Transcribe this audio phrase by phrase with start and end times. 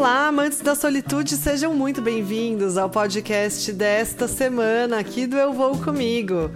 [0.00, 5.76] Olá, amantes da solitude, sejam muito bem-vindos ao podcast desta semana aqui do Eu Vou
[5.76, 6.50] Comigo.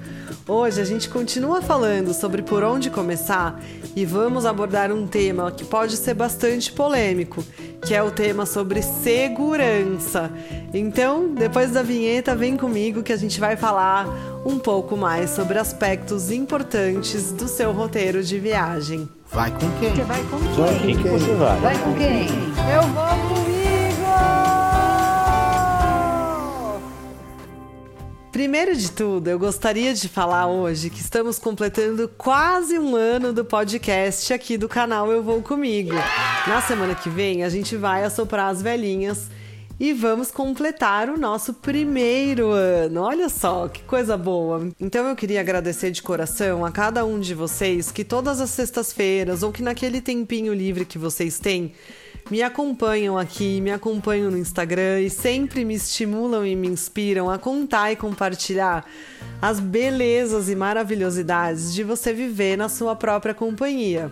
[0.48, 3.60] Hoje a gente continua falando sobre por onde começar
[3.94, 7.44] e vamos abordar um tema que pode ser bastante polêmico,
[7.86, 10.32] que é o tema sobre segurança.
[10.72, 14.06] Então, depois da vinheta, vem comigo que a gente vai falar
[14.44, 19.08] um pouco mais sobre aspectos importantes do seu roteiro de viagem.
[19.32, 19.94] Vai com quem?
[19.94, 20.54] Você vai com quem?
[20.54, 21.60] Vai com quem que você vai?
[21.60, 22.28] Vai com quem?
[22.74, 23.54] Eu vou comigo!
[28.30, 33.44] Primeiro de tudo, eu gostaria de falar hoje que estamos completando quase um ano do
[33.44, 35.94] podcast aqui do canal Eu Vou Comigo.
[36.46, 39.30] Na semana que vem, a gente vai assoprar as velhinhas
[39.78, 43.02] e vamos completar o nosso primeiro ano.
[43.02, 44.68] Olha só que coisa boa.
[44.80, 49.42] Então eu queria agradecer de coração a cada um de vocês que todas as sextas-feiras
[49.42, 51.72] ou que naquele tempinho livre que vocês têm
[52.30, 57.38] me acompanham aqui, me acompanham no Instagram e sempre me estimulam e me inspiram a
[57.38, 58.86] contar e compartilhar
[59.42, 64.10] as belezas e maravilhosidades de você viver na sua própria companhia.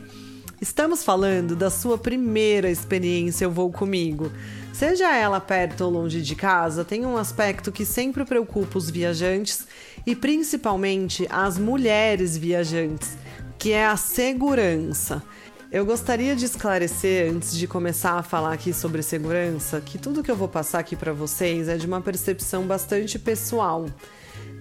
[0.61, 4.31] Estamos falando da sua primeira experiência Eu Vou Comigo.
[4.73, 9.67] Seja ela perto ou longe de casa, tem um aspecto que sempre preocupa os viajantes
[10.07, 13.17] e principalmente as mulheres viajantes,
[13.59, 15.23] que é a segurança.
[15.71, 20.31] Eu gostaria de esclarecer, antes de começar a falar aqui sobre segurança, que tudo que
[20.31, 23.87] eu vou passar aqui para vocês é de uma percepção bastante pessoal,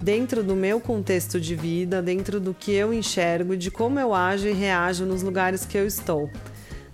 [0.02, 4.46] dentro do meu contexto de vida, dentro do que eu enxergo, de como eu ajo
[4.46, 6.30] e reajo nos lugares que eu estou.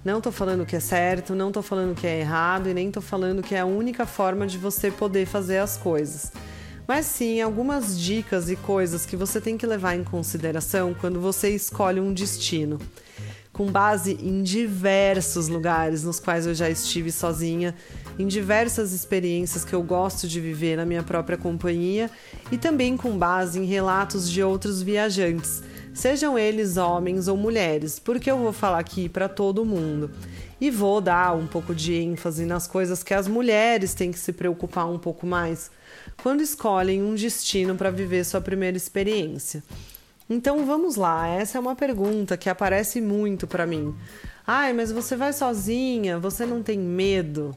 [0.04, 3.00] Não tô falando que é certo, não tô falando que é errado e nem tô
[3.00, 6.32] falando que é a única forma de você poder fazer as coisas.
[6.86, 11.50] Mas sim algumas dicas e coisas que você tem que levar em consideração quando você
[11.50, 12.78] escolhe um destino
[13.58, 17.74] com base em diversos lugares nos quais eu já estive sozinha,
[18.16, 22.08] em diversas experiências que eu gosto de viver na minha própria companhia
[22.52, 25.60] e também com base em relatos de outros viajantes,
[25.98, 30.10] sejam eles homens ou mulheres, porque eu vou falar aqui para todo mundo.
[30.60, 34.32] E vou dar um pouco de ênfase nas coisas que as mulheres têm que se
[34.32, 35.70] preocupar um pouco mais
[36.22, 39.62] quando escolhem um destino para viver sua primeira experiência.
[40.30, 43.94] Então vamos lá, essa é uma pergunta que aparece muito para mim.
[44.46, 46.18] Ai, mas você vai sozinha?
[46.18, 47.56] Você não tem medo?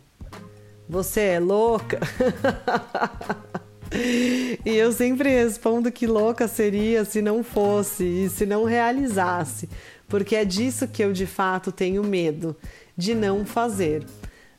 [0.89, 1.99] Você é louca?
[4.65, 9.69] e eu sempre respondo que louca seria se não fosse e se não realizasse,
[10.07, 12.55] porque é disso que eu de fato tenho medo,
[12.95, 14.05] de não fazer.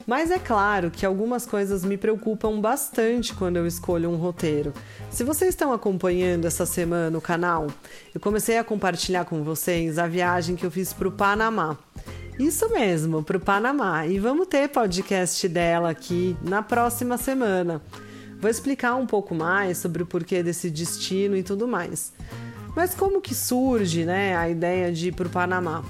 [0.07, 4.73] Mas é claro que algumas coisas me preocupam bastante quando eu escolho um roteiro.
[5.11, 7.69] Se vocês estão acompanhando essa semana o canal,
[8.13, 11.79] eu comecei a compartilhar com vocês a viagem que eu fiz para o Panamá.
[12.39, 14.07] Isso mesmo, para o Panamá.
[14.07, 17.81] E vamos ter podcast dela aqui na próxima semana.
[18.43, 22.13] Vou explicar um pouco mais sobre o porquê desse destino e tudo mais.
[22.75, 25.85] Mas como que surge né, a ideia de ir para o Panamá?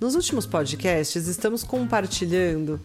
[0.00, 2.80] Nos últimos podcasts estamos compartilhando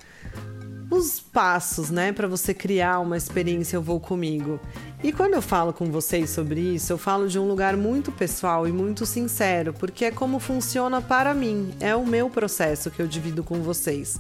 [0.92, 4.60] os passos, né, para você criar uma experiência Eu Vou Comigo.
[5.02, 8.68] E quando eu falo com vocês sobre isso, eu falo de um lugar muito pessoal
[8.68, 13.08] e muito sincero, porque é como funciona para mim, é o meu processo que eu
[13.08, 14.20] divido com vocês.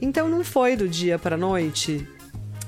[0.00, 2.08] Então não foi do dia para noite,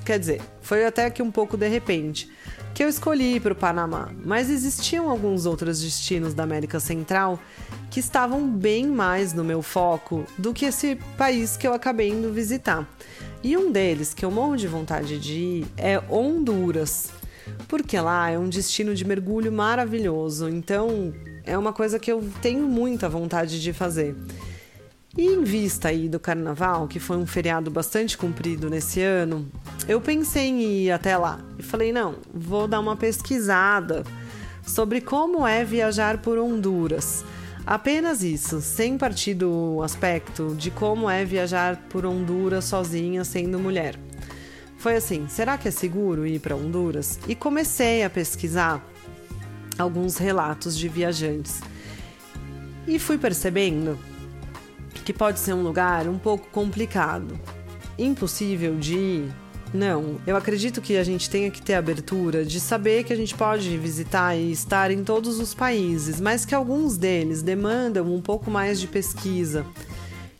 [0.02, 2.28] quer dizer, foi até que um pouco de repente
[2.74, 7.38] que eu escolhi para o Panamá, mas existiam alguns outros destinos da América Central
[7.90, 12.32] que estavam bem mais no meu foco do que esse país que eu acabei indo
[12.32, 12.88] visitar.
[13.42, 17.10] E um deles que eu morro de vontade de ir é Honduras,
[17.68, 21.12] porque lá é um destino de mergulho maravilhoso, então
[21.44, 24.16] é uma coisa que eu tenho muita vontade de fazer.
[25.16, 29.46] E em vista aí do carnaval, que foi um feriado bastante comprido nesse ano,
[29.86, 34.04] eu pensei em ir até lá e falei: não, vou dar uma pesquisada
[34.66, 37.26] sobre como é viajar por Honduras.
[37.66, 43.98] Apenas isso, sem partir do aspecto de como é viajar por Honduras sozinha sendo mulher.
[44.78, 47.20] Foi assim: será que é seguro ir para Honduras?
[47.28, 48.82] E comecei a pesquisar
[49.78, 51.60] alguns relatos de viajantes.
[52.88, 53.98] E fui percebendo
[55.00, 57.38] que pode ser um lugar um pouco complicado,
[57.98, 59.32] impossível de ir?
[59.74, 63.34] Não, eu acredito que a gente tenha que ter abertura de saber que a gente
[63.34, 68.50] pode visitar e estar em todos os países, mas que alguns deles demandam um pouco
[68.50, 69.64] mais de pesquisa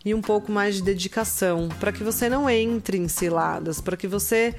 [0.05, 4.07] e um pouco mais de dedicação para que você não entre em ciladas, para que
[4.07, 4.55] você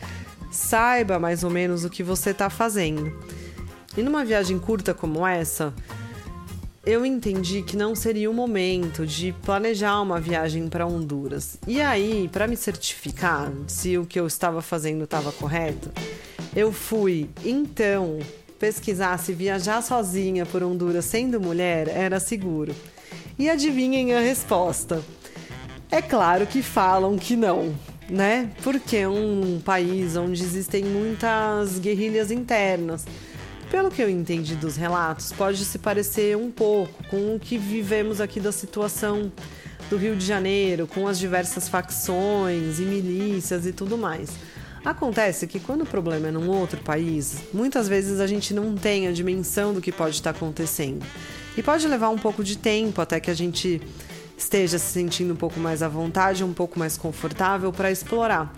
[0.51, 3.15] saiba mais ou menos o que você está fazendo.
[3.95, 5.71] E numa viagem curta como essa,
[6.85, 11.57] eu entendi que não seria o momento de planejar uma viagem para Honduras.
[11.65, 15.89] E aí, para me certificar se o que eu estava fazendo estava correto,
[16.53, 18.19] eu fui então
[18.59, 22.75] pesquisar se viajar sozinha por Honduras sendo mulher era seguro.
[23.39, 25.01] E adivinhem a resposta.
[25.89, 27.73] É claro que falam que não,
[28.09, 28.51] né?
[28.61, 33.05] Porque é um país onde existem muitas guerrilhas internas
[33.73, 38.21] pelo que eu entendi dos relatos, pode se parecer um pouco com o que vivemos
[38.21, 39.31] aqui da situação
[39.89, 44.29] do Rio de Janeiro, com as diversas facções e milícias e tudo mais.
[44.85, 49.07] Acontece que quando o problema é num outro país, muitas vezes a gente não tem
[49.07, 51.03] a dimensão do que pode estar acontecendo.
[51.57, 53.81] E pode levar um pouco de tempo até que a gente
[54.37, 58.53] esteja se sentindo um pouco mais à vontade, um pouco mais confortável para explorar.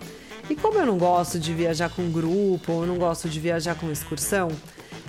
[0.50, 3.90] E como eu não gosto de viajar com grupo, ou não gosto de viajar com
[3.90, 4.50] excursão,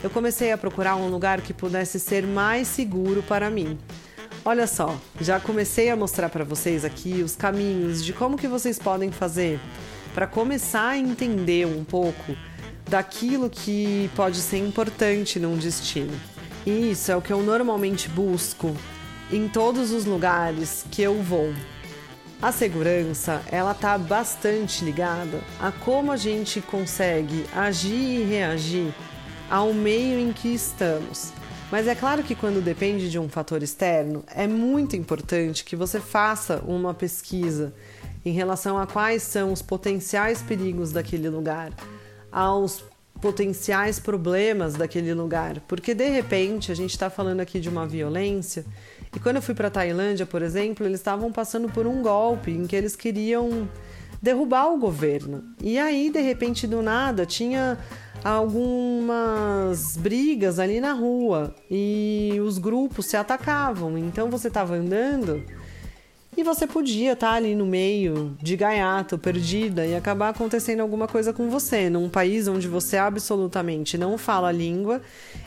[0.03, 3.77] eu comecei a procurar um lugar que pudesse ser mais seguro para mim.
[4.45, 8.79] Olha só, já comecei a mostrar para vocês aqui os caminhos de como que vocês
[8.79, 9.59] podem fazer
[10.13, 12.35] para começar a entender um pouco
[12.89, 16.13] daquilo que pode ser importante num destino.
[16.65, 18.75] E isso é o que eu normalmente busco
[19.31, 21.53] em todos os lugares que eu vou.
[22.41, 28.93] A segurança, ela tá bastante ligada a como a gente consegue agir e reagir
[29.49, 31.31] ao meio em que estamos.
[31.71, 35.99] Mas é claro que quando depende de um fator externo, é muito importante que você
[35.99, 37.73] faça uma pesquisa
[38.23, 41.71] em relação a quais são os potenciais perigos daquele lugar,
[42.31, 42.83] aos
[43.21, 48.65] potenciais problemas daquele lugar, porque de repente a gente está falando aqui de uma violência
[49.15, 52.67] e quando eu fui para Tailândia, por exemplo, eles estavam passando por um golpe em
[52.67, 53.67] que eles queriam
[54.21, 57.77] derrubar o governo e aí de repente do nada tinha
[58.27, 63.97] algumas brigas ali na rua e os grupos se atacavam.
[63.97, 65.41] Então você estava andando
[66.35, 71.07] e você podia estar tá ali no meio de gaiato, perdida e acabar acontecendo alguma
[71.07, 75.01] coisa com você, num país onde você absolutamente não fala a língua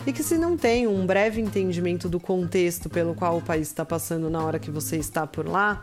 [0.06, 3.84] e que se não tem um breve entendimento do contexto pelo qual o país está
[3.84, 5.82] passando na hora que você está por lá,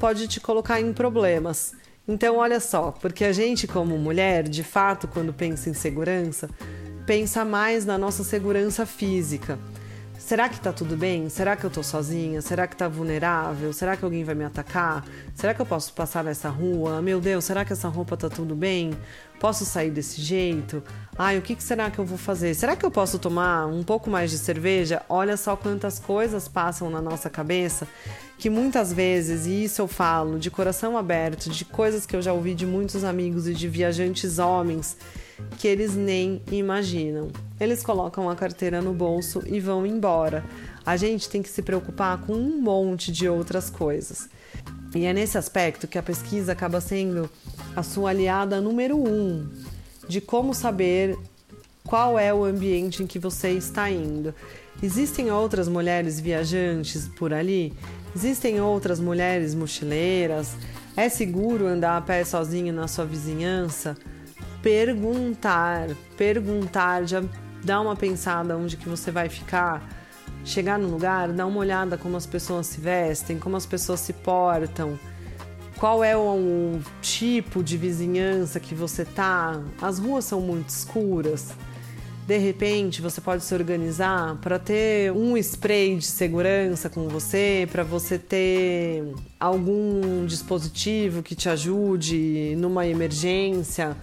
[0.00, 1.74] pode te colocar em problemas.
[2.06, 6.50] Então, olha só, porque a gente, como mulher, de fato, quando pensa em segurança,
[7.06, 9.58] pensa mais na nossa segurança física.
[10.18, 11.28] Será que tá tudo bem?
[11.28, 12.40] Será que eu tô sozinha?
[12.40, 13.72] Será que tá vulnerável?
[13.74, 15.04] Será que alguém vai me atacar?
[15.34, 17.02] Será que eu posso passar nessa rua?
[17.02, 18.96] Meu Deus, será que essa roupa tá tudo bem?
[19.38, 20.82] Posso sair desse jeito?
[21.18, 22.54] Ai, o que, que será que eu vou fazer?
[22.54, 25.02] Será que eu posso tomar um pouco mais de cerveja?
[25.10, 27.86] Olha só quantas coisas passam na nossa cabeça
[28.44, 32.30] que muitas vezes, e isso eu falo de coração aberto, de coisas que eu já
[32.30, 34.98] ouvi de muitos amigos e de viajantes homens,
[35.58, 37.30] que eles nem imaginam.
[37.58, 40.44] Eles colocam a carteira no bolso e vão embora.
[40.84, 44.28] A gente tem que se preocupar com um monte de outras coisas.
[44.94, 47.30] E é nesse aspecto que a pesquisa acaba sendo
[47.74, 49.48] a sua aliada número um
[50.06, 51.16] de como saber
[51.82, 54.34] qual é o ambiente em que você está indo.
[54.84, 57.72] Existem outras mulheres viajantes por ali
[58.16, 60.56] Existem outras mulheres mochileiras?
[60.96, 63.96] É seguro andar a pé sozinho na sua vizinhança?
[64.62, 67.24] Perguntar, perguntar, já
[67.64, 69.82] dá uma pensada onde que você vai ficar.
[70.44, 74.12] Chegar no lugar, dá uma olhada como as pessoas se vestem, como as pessoas se
[74.12, 74.96] portam.
[75.76, 79.60] Qual é o tipo de vizinhança que você tá?
[79.82, 81.52] As ruas são muito escuras.
[82.26, 87.82] De repente, você pode se organizar para ter um spray de segurança com você, para
[87.82, 89.04] você ter
[89.38, 93.94] algum dispositivo que te ajude numa emergência.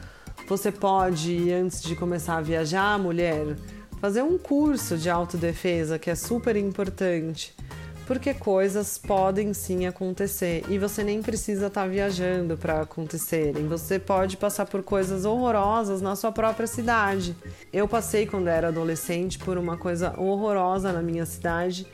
[0.48, 3.56] Você pode, antes de começar a viajar, mulher,
[4.00, 7.56] fazer um curso de autodefesa que é super importante
[8.06, 13.68] porque coisas podem sim acontecer e você nem precisa estar tá viajando para acontecerem.
[13.68, 17.36] Você pode passar por coisas horrorosas na sua própria cidade.
[17.72, 21.88] Eu passei quando era adolescente por uma coisa horrorosa na minha cidade,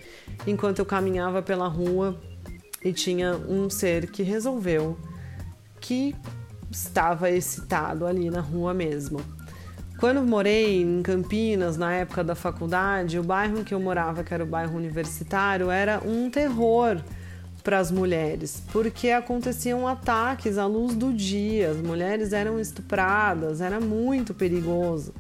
[0.46, 2.20] enquanto eu caminhava pela rua
[2.84, 4.98] e tinha um ser que resolveu
[5.80, 6.16] que
[6.72, 9.37] estava excitado ali na rua mesmo.
[10.00, 14.32] Quando morei em Campinas, na época da faculdade, o bairro em que eu morava, que
[14.32, 17.02] era o bairro universitário, era um terror
[17.64, 23.80] para as mulheres, porque aconteciam ataques à luz do dia, as mulheres eram estupradas, era
[23.80, 25.16] muito perigoso.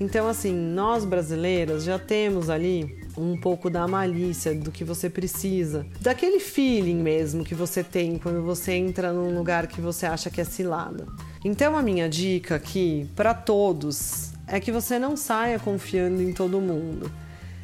[0.00, 5.84] Então, assim, nós brasileiras já temos ali um pouco da malícia do que você precisa,
[6.00, 10.40] daquele feeling mesmo que você tem quando você entra num lugar que você acha que
[10.40, 11.06] é cilada.
[11.44, 16.60] Então a minha dica aqui para todos é que você não saia confiando em todo
[16.60, 17.10] mundo.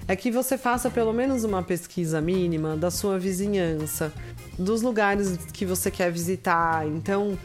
[0.07, 4.13] é que você faça pelo menos uma pesquisa mínima da sua vizinhança,
[4.59, 6.87] dos lugares que você quer visitar.
[6.87, 7.39] Então,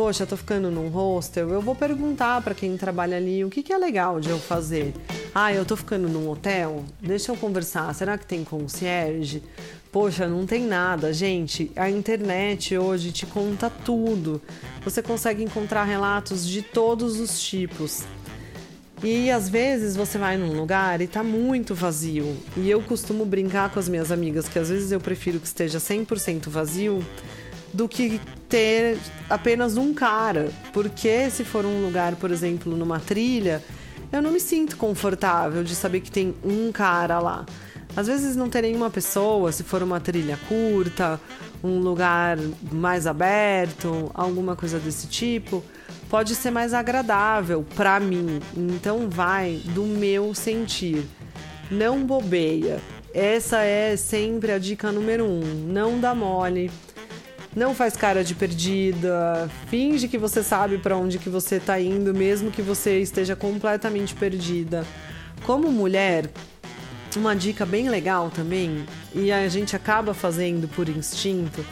[0.00, 3.70] poxa, tô ficando num hostel, eu vou perguntar para quem trabalha ali o que, que
[3.70, 4.94] é legal de eu fazer.
[5.34, 6.86] Ah, eu tô ficando num hotel?
[7.02, 7.94] Deixa eu conversar.
[7.94, 9.42] Será que tem concierge?
[9.92, 11.70] Poxa, não tem nada, gente.
[11.76, 14.40] A internet hoje te conta tudo.
[14.82, 18.02] Você consegue encontrar relatos de todos os tipos.
[19.04, 22.38] E às vezes você vai num lugar e tá muito vazio.
[22.56, 25.78] E eu costumo brincar com as minhas amigas que às vezes eu prefiro que esteja
[25.78, 27.04] 100% vazio
[27.72, 28.98] do que ter
[29.28, 30.50] apenas um cara.
[30.72, 33.62] Porque se for um lugar, por exemplo, numa trilha,
[34.12, 37.46] eu não me sinto confortável de saber que tem um cara lá.
[37.96, 41.20] Às vezes não tem nenhuma pessoa, se for uma trilha curta,
[41.62, 42.38] um lugar
[42.70, 45.62] mais aberto, alguma coisa desse tipo,
[46.08, 48.40] pode ser mais agradável para mim.
[48.56, 51.04] Então vai do meu sentir.
[51.70, 52.80] Não bobeia.
[53.12, 55.40] Essa é sempre a dica número um.
[55.66, 56.70] Não dá mole
[57.54, 62.14] não faz cara de perdida, finge que você sabe para onde que você tá indo,
[62.14, 64.86] mesmo que você esteja completamente perdida.
[65.44, 66.30] Como mulher,
[67.16, 71.64] uma dica bem legal também, e a gente acaba fazendo por instinto,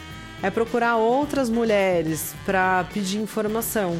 [0.42, 3.96] é procurar outras mulheres para pedir informação.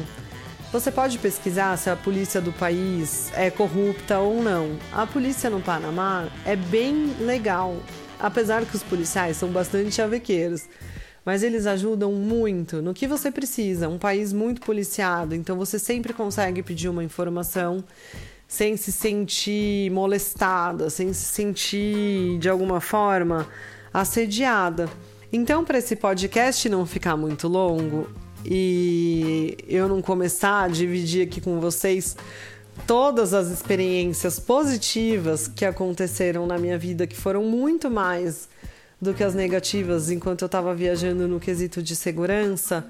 [0.71, 4.77] Você pode pesquisar se a polícia do país é corrupta ou não.
[4.91, 7.77] A polícia no Panamá é bem legal,
[8.19, 10.67] apesar que os policiais são bastante chavequeiros
[11.25, 13.89] mas eles ajudam muito no que você precisa.
[13.89, 17.83] Um país muito policiado, então você sempre consegue pedir uma informação
[18.47, 23.47] sem se sentir molestada, sem se sentir de alguma forma
[23.93, 24.89] assediada.
[25.31, 28.09] Então, para esse podcast não ficar muito longo
[28.43, 32.15] e eu não começar a dividir aqui com vocês
[32.87, 38.49] todas as experiências positivas que aconteceram na minha vida, que foram muito mais
[39.01, 42.85] do que as negativas enquanto eu estava viajando no quesito de segurança,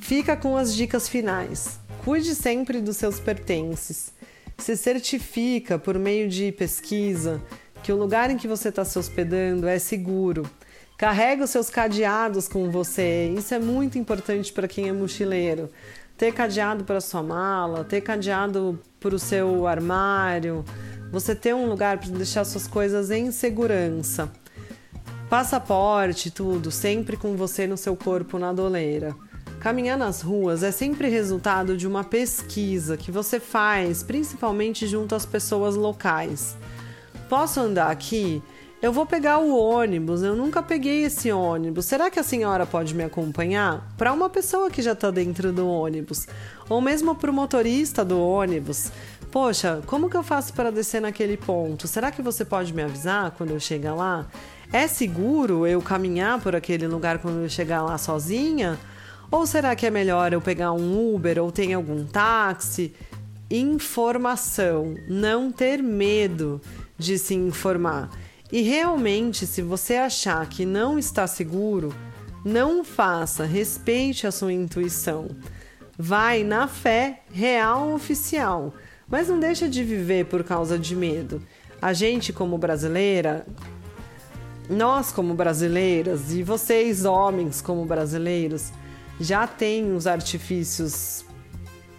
[0.00, 1.78] fica com as dicas finais.
[2.04, 4.12] Cuide sempre dos seus pertences.
[4.58, 7.40] Se certifica por meio de pesquisa
[7.82, 10.48] que o lugar em que você está se hospedando é seguro.
[10.98, 13.32] Carrega os seus cadeados com você.
[13.36, 15.70] Isso é muito importante para quem é mochileiro.
[16.16, 20.62] Ter cadeado para sua mala, ter cadeado para o seu armário,
[21.10, 24.30] você ter um lugar para deixar suas coisas em segurança.
[25.30, 29.14] Passaporte, tudo, sempre com você no seu corpo na doleira.
[29.60, 35.24] Caminhar nas ruas é sempre resultado de uma pesquisa que você faz, principalmente junto às
[35.24, 36.56] pessoas locais.
[37.28, 38.42] Posso andar aqui?
[38.82, 41.84] Eu vou pegar o ônibus, eu nunca peguei esse ônibus.
[41.84, 43.88] Será que a senhora pode me acompanhar?
[43.96, 46.26] Para uma pessoa que já está dentro do ônibus,
[46.68, 48.90] ou mesmo para o motorista do ônibus.
[49.30, 51.86] Poxa, como que eu faço para descer naquele ponto?
[51.86, 54.26] Será que você pode me avisar quando eu chegar lá?
[54.72, 58.78] É seguro eu caminhar por aquele lugar quando eu chegar lá sozinha?
[59.28, 62.94] Ou será que é melhor eu pegar um Uber ou tem algum táxi?
[63.50, 66.60] Informação, não ter medo
[66.96, 68.10] de se informar.
[68.52, 71.92] E realmente, se você achar que não está seguro,
[72.44, 75.28] não faça, respeite a sua intuição.
[75.98, 78.72] Vai na fé real oficial,
[79.08, 81.42] mas não deixa de viver por causa de medo.
[81.82, 83.44] A gente, como brasileira,
[84.70, 88.70] nós como brasileiras e vocês homens como brasileiros
[89.18, 91.24] já têm os artifícios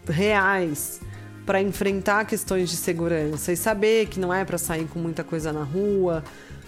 [0.08, 1.01] reais
[1.46, 5.51] para enfrentar questões de segurança e saber que não é para sair com muita coisa
[5.51, 6.24] na rua.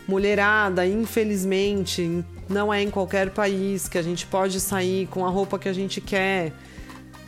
[0.06, 5.58] Mulherada, infelizmente, não é em qualquer país que a gente pode sair com a roupa
[5.58, 6.52] que a gente quer.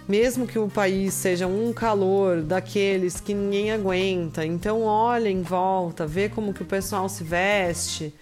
[0.05, 4.45] Mesmo que o país seja um calor daqueles que ninguém aguenta.
[4.45, 8.13] Então olha em volta, vê como que o pessoal se veste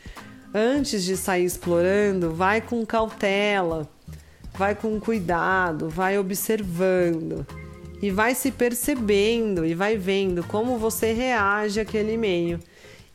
[0.53, 3.89] antes de sair explorando, vai com cautela,
[4.53, 7.45] vai com cuidado, vai observando
[8.01, 12.59] e vai se percebendo e vai vendo como você reage àquele meio.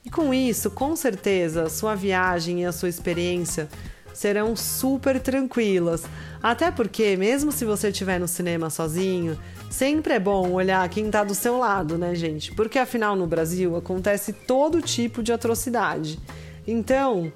[0.05, 3.69] E com isso, com certeza, sua viagem e a sua experiência
[4.15, 6.05] serão super tranquilas.
[6.43, 9.39] Até porque, mesmo se você estiver no cinema sozinho,
[9.71, 12.53] sempre é bom olhar quem está do seu lado, né, gente?
[12.53, 16.19] Porque afinal no Brasil acontece todo tipo de atrocidade.
[16.71, 17.33] Então,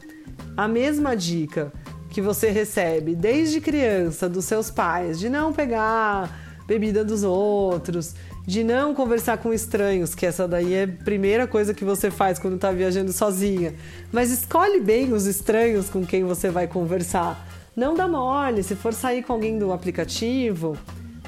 [0.54, 1.72] a mesma dica
[2.10, 8.14] que você recebe desde criança dos seus pais de não pegar bebida dos outros,
[8.46, 12.38] de não conversar com estranhos, que essa daí é a primeira coisa que você faz
[12.38, 13.74] quando está viajando sozinha.
[14.12, 17.48] Mas escolhe bem os estranhos com quem você vai conversar.
[17.74, 20.76] Não dá mole, se for sair com alguém do aplicativo,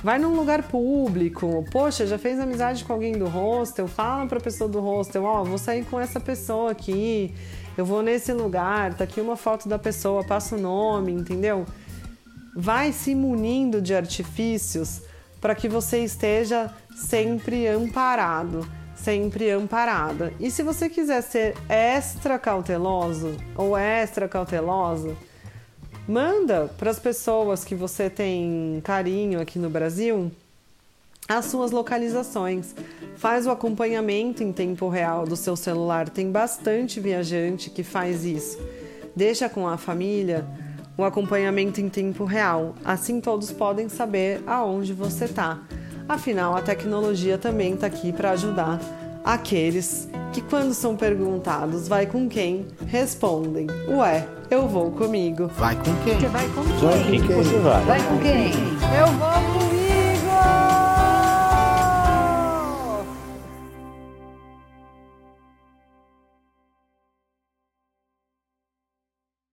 [0.05, 1.65] Vai num lugar público.
[1.73, 3.89] Poxa, já fez amizade com alguém do hostel?
[3.89, 7.35] Fala pra pessoa do hostel: Ó, oh, vou sair com essa pessoa aqui.
[7.77, 8.95] Eu vou nesse lugar.
[8.95, 10.25] Tá aqui uma foto da pessoa.
[10.25, 11.67] Passa o nome, entendeu?
[12.57, 15.03] Vai se munindo de artifícios
[15.41, 20.33] para que você esteja sempre amparado sempre amparada.
[20.41, 25.15] E se você quiser ser extra cauteloso ou extra cautelosa,
[26.09, 30.31] manda para as pessoas que você tem carinho aqui no Brasil
[31.29, 32.75] as suas localizações.
[33.17, 36.09] Faz o acompanhamento em tempo real do seu celular.
[36.09, 38.59] Tem bastante viajante que faz isso.
[39.17, 40.45] Deixa com a família
[40.97, 42.75] o acompanhamento em tempo real.
[42.85, 45.61] Assim todos podem saber aonde você está.
[46.09, 48.79] Afinal, a tecnologia também está aqui para ajudar
[49.25, 55.49] aqueles que, quando são perguntados vai com quem, respondem: Ué, eu vou comigo.
[55.57, 56.21] Vai com quem?
[56.21, 56.77] Você vai com quem?
[56.77, 57.37] Vai com quem?
[57.37, 57.85] Você vai?
[57.85, 58.53] Vai com quem?
[58.99, 59.44] Eu vou